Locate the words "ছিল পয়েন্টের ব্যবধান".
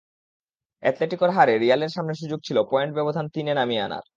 2.47-3.25